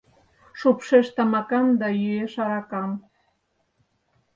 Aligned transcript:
Шупшеш 0.59 1.07
тамакам 1.15 1.67
да 1.79 1.87
йӱэш 2.01 2.33
аракам. 2.43 2.91